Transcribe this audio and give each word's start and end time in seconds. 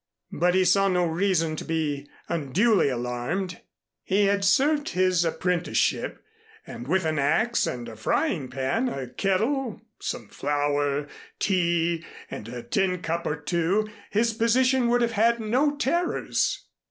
But 0.31 0.55
he 0.55 0.65
saw 0.65 0.87
no 0.87 1.05
reason 1.05 1.55
to 1.57 1.63
be 1.63 2.09
unduly 2.27 2.89
alarmed. 2.89 3.61
He 4.01 4.25
had 4.25 4.43
served 4.43 4.89
his 4.89 5.23
apprenticeship; 5.23 6.23
and 6.65 6.87
with 6.87 7.05
an 7.05 7.19
axe 7.19 7.67
and 7.67 7.87
a 7.87 7.95
frying 7.95 8.47
pan, 8.49 8.89
a 8.89 9.05
kettle, 9.07 9.79
some 9.99 10.27
flour, 10.27 11.05
tea, 11.37 12.03
and 12.31 12.47
a 12.47 12.63
tin 12.63 13.03
cup 13.03 13.27
or 13.27 13.35
two, 13.35 13.87
his 14.09 14.33
position 14.33 14.87
would 14.87 15.03
have 15.03 15.11
had 15.11 15.39
no 15.39 15.75
terrors. 15.75 16.65